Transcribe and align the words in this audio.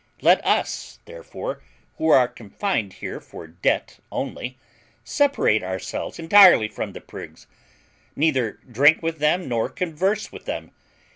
Let 0.23 0.43
us, 0.43 0.97
therefore, 1.05 1.61
who 1.99 2.09
are 2.09 2.27
confined 2.27 2.93
here 2.93 3.19
for 3.21 3.45
debt 3.45 3.99
only, 4.11 4.57
separate 5.03 5.61
ourselves 5.61 6.17
entirely 6.17 6.67
from 6.67 6.93
the 6.93 7.01
prigs; 7.01 7.45
neither 8.15 8.53
drink 8.67 9.03
with 9.03 9.19
them 9.19 9.47
nor 9.47 9.69
converse 9.69 10.31
with 10.31 10.45
them. 10.45 10.71